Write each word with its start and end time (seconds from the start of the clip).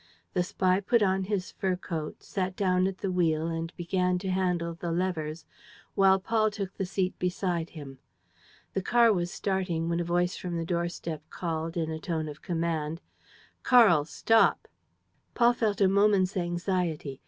The 0.33 0.41
spy 0.41 0.79
put 0.79 1.03
on 1.03 1.25
his 1.25 1.51
fur 1.51 1.75
coat, 1.75 2.23
sat 2.23 2.55
down 2.55 2.87
at 2.87 2.97
the 2.97 3.11
wheel 3.11 3.45
and 3.45 3.71
began 3.77 4.17
to 4.17 4.29
handle 4.31 4.73
the 4.73 4.91
levers 4.91 5.45
while 5.93 6.19
Paul 6.19 6.49
took 6.49 6.75
his 6.75 6.89
seat 6.89 7.19
beside 7.19 7.69
him. 7.77 7.99
The 8.73 8.81
car 8.81 9.13
was 9.13 9.29
starting, 9.31 9.89
when 9.89 9.99
a 9.99 10.03
voice 10.03 10.35
from 10.35 10.57
the 10.57 10.65
doorstep 10.65 11.21
called, 11.29 11.77
in 11.77 11.91
a 11.91 11.99
tone 11.99 12.27
of 12.27 12.41
command: 12.41 12.99
"Karl! 13.61 14.03
Stop!" 14.05 14.67
Paul 15.35 15.53
felt 15.53 15.79
a 15.81 15.87
moment's 15.87 16.35
anxiety. 16.35 17.19